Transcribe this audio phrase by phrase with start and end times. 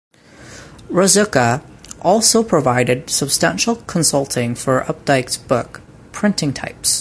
[0.89, 1.63] Ruzicka
[2.01, 5.81] also provided substantial consulting for Updike's book
[6.11, 6.89] "Printing Types".